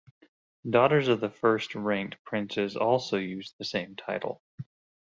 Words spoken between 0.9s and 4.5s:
of the first ranked princes also used the same title.